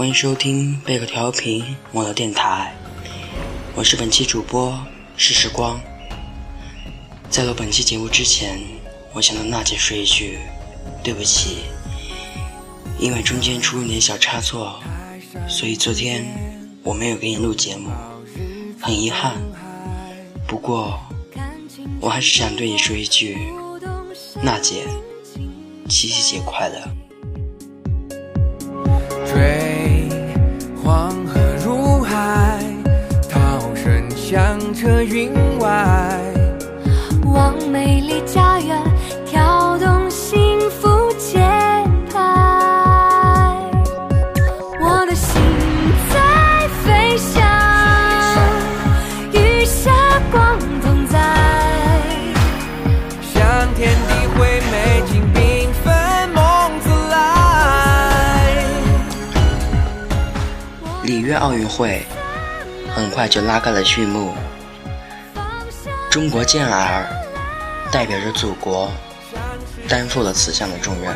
[0.00, 2.74] 欢迎收听贝壳调频网络电台，
[3.74, 4.82] 我是本期主播
[5.18, 5.78] 是时光。
[7.28, 8.58] 在录本期节目之前，
[9.12, 10.38] 我想对娜姐说一句
[11.04, 11.58] 对不起，
[12.98, 14.80] 因为中间出了点小差错，
[15.46, 16.24] 所以昨天
[16.82, 17.90] 我没有给你录节目，
[18.80, 19.36] 很遗憾。
[20.48, 20.98] 不过，
[22.00, 23.36] 我还是想对你说一句，
[24.42, 24.86] 娜姐，
[25.90, 26.99] 七夕节快乐。
[34.70, 35.68] 响彻云外。
[37.24, 38.80] 望美丽家园，
[39.26, 41.38] 跳动幸福节
[42.12, 42.18] 拍。
[44.80, 45.42] 我的心
[46.12, 47.42] 在飞翔，
[49.32, 49.90] 雨下
[50.30, 51.18] 光同在。
[53.22, 58.64] 向天地绘美景缤纷梦自来。
[61.02, 62.06] 里约奥运会
[62.94, 64.32] 很快就拉开了序幕，
[66.10, 67.06] 中国健儿
[67.92, 68.90] 代表着祖国
[69.88, 71.14] 担负了此项的重任。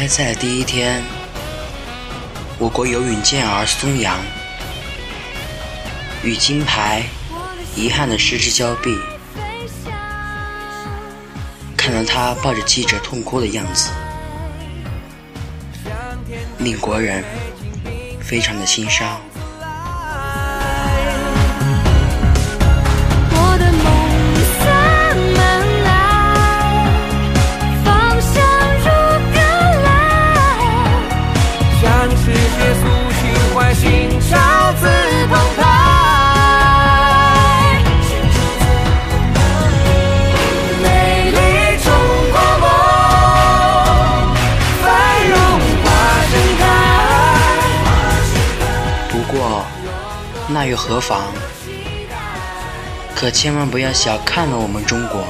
[0.00, 1.02] 开赛的第一天，
[2.58, 4.18] 我国游泳健儿孙杨
[6.24, 7.04] 与金牌
[7.76, 8.98] 遗憾的失之交臂，
[11.76, 13.90] 看到他抱着记者痛哭的样子，
[16.60, 17.22] 令国人
[18.22, 19.20] 非常的心伤。
[50.52, 51.20] 那又何妨？
[53.14, 55.22] 可千万不要小看了我们中国。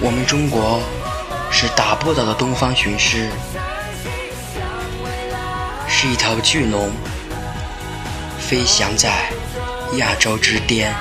[0.00, 0.80] 我们中国
[1.50, 3.28] 是打不倒的东方雄狮，
[5.86, 6.90] 是一条巨龙，
[8.38, 9.30] 飞翔在
[9.96, 10.94] 亚洲之巅。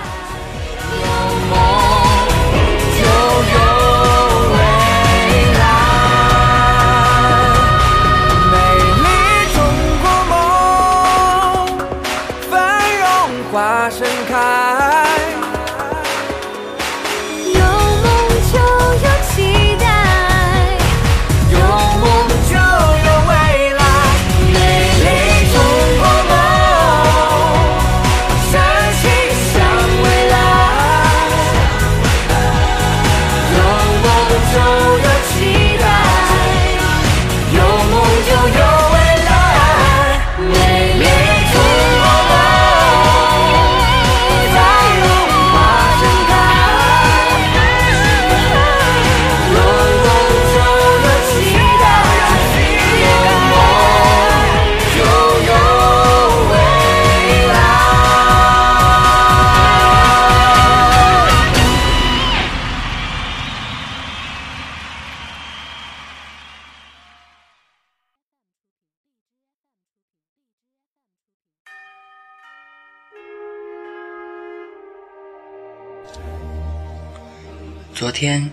[77.99, 78.49] 昨天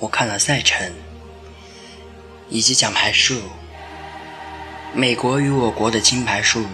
[0.00, 0.92] 我看了赛程
[2.50, 3.40] 以及奖牌数，
[4.92, 6.66] 美国与我国的金牌数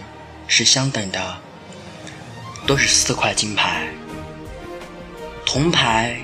[0.47, 1.37] 是相等的，
[2.67, 3.87] 都是四块金牌。
[5.45, 6.19] 铜牌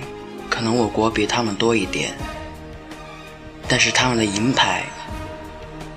[0.49, 2.15] 可能我国比他们多一点，
[3.69, 4.85] 但是他们的银牌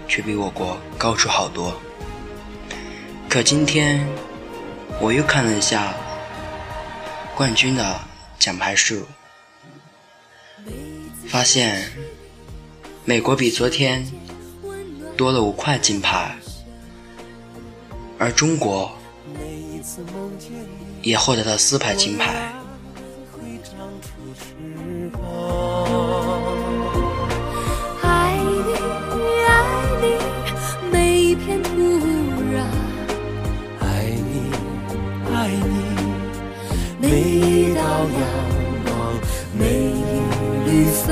[0.05, 1.79] 却比我国高出好多。
[3.29, 4.05] 可今天
[4.99, 5.93] 我又看了一下
[7.37, 8.01] 冠军的
[8.37, 9.07] 奖牌数
[11.29, 11.91] 发现
[13.05, 14.03] 美国比昨天
[15.15, 16.35] 多了五块金牌，
[18.17, 18.91] 而中国
[21.03, 22.51] 也获得了四块金牌。
[41.05, 41.07] 芬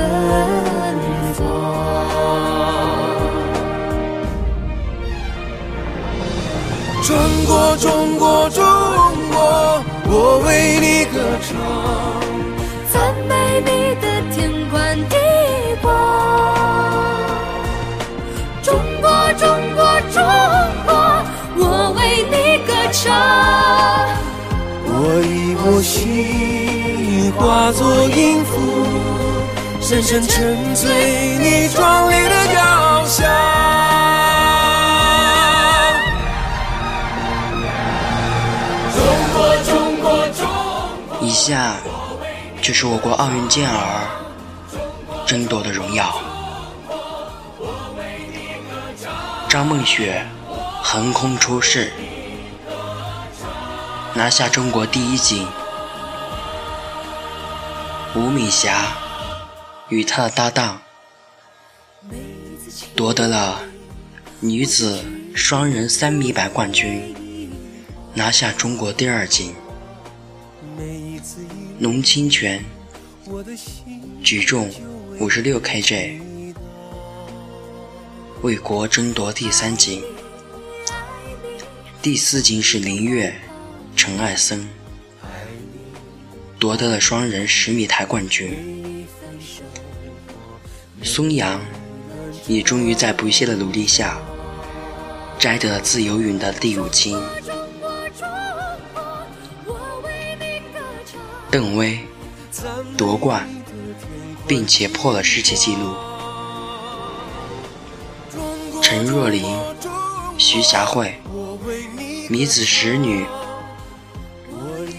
[1.34, 1.38] 芳。
[7.02, 8.62] 中国，中国，中
[9.32, 10.12] 国，我
[10.46, 10.48] 为
[10.80, 11.48] 你歌唱。
[12.92, 12.94] 赞
[13.28, 13.32] 美
[13.64, 13.68] 你
[14.00, 14.04] 的
[14.34, 14.36] 天
[14.70, 14.76] 宽
[15.08, 15.16] 地
[15.80, 15.86] 广。
[18.62, 18.68] 中
[19.00, 19.08] 国，
[19.38, 19.80] 中国，
[20.12, 20.16] 中
[20.86, 20.90] 国，
[21.56, 21.62] 我
[21.96, 21.98] 为
[22.30, 22.34] 你
[22.66, 23.02] 歌唱。
[24.90, 24.92] 我
[25.24, 27.80] 以我心化作
[28.10, 28.77] 音符，
[29.88, 33.26] 深深沉醉你壮丽的雕像。
[38.92, 39.02] 中
[39.32, 40.46] 国，中国，中
[41.16, 41.26] 国。
[41.26, 41.76] 以下
[42.60, 44.06] 就是我国奥运健儿
[45.24, 46.20] 争夺的荣耀。
[49.48, 50.22] 张梦雪
[50.82, 51.90] 横空出世，
[54.12, 55.48] 拿下中国第一金。
[58.14, 58.82] 吴敏霞
[59.88, 60.82] 与她的搭档
[62.94, 63.62] 夺得了
[64.40, 65.02] 女子
[65.34, 67.50] 双人三米板冠军，
[68.14, 69.54] 拿下中国第二金。
[71.80, 72.64] 龙清泉
[74.22, 74.70] 举重
[75.18, 76.20] 五十六 kg，
[78.42, 80.02] 为国争夺第三金。
[82.00, 83.34] 第四金是林月、
[83.96, 84.68] 陈艾森，
[86.58, 89.06] 夺得了双人十米台冠军。
[91.02, 91.60] 孙杨
[92.46, 94.18] 你终于在不懈的努力下，
[95.38, 97.18] 摘得了自由泳的第五金。
[101.50, 101.98] 邓威
[102.96, 103.48] 夺冠，
[104.46, 105.94] 并且破了世界纪录。
[108.82, 109.58] 陈若琳、
[110.36, 111.20] 徐霞慧
[112.28, 113.24] 米子石女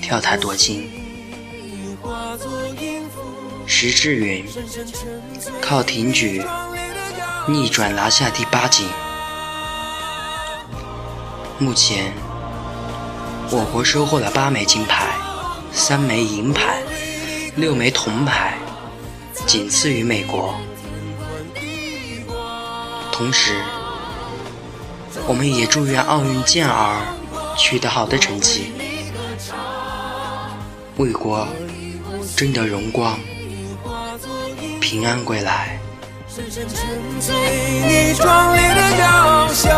[0.01, 0.98] 跳台夺金。
[3.71, 4.43] 石智云
[5.61, 6.43] 靠挺举
[7.47, 8.89] 逆转拿下第八金。
[11.59, 12.11] 目前，
[13.51, 15.13] 我国收获了八枚金牌。
[15.71, 16.81] 三枚银牌，
[17.55, 18.57] 六枚铜牌，
[19.45, 20.55] 仅次于美国。
[23.11, 23.61] 同时，
[25.27, 26.99] 我们也祝愿奥运健儿
[27.55, 28.71] 取得好的成绩，
[30.97, 31.47] 为国
[32.35, 33.17] 争得荣光，
[34.89, 35.77] 平安归来，
[36.27, 36.79] 深深沉
[37.21, 39.69] 醉你壮丽的雕像。